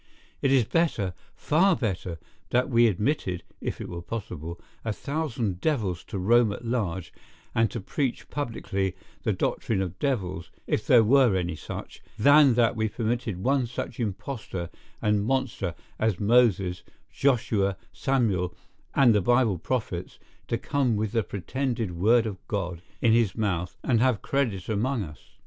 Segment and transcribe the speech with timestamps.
[0.41, 2.17] It is better, far better,
[2.49, 7.13] that we admitted, if it were possible, a thousand devils to roam at large,
[7.53, 12.75] and to preach publicly the doctrine of devils, if there were any such, than that
[12.75, 14.71] we permitted one such impostor
[15.03, 16.81] and monster as Moses,
[17.11, 18.55] Joshua, Samuel,
[18.95, 23.77] and the Bible prophets, to come with the pretended word of God in his mouth,
[23.83, 25.19] and have credit among us.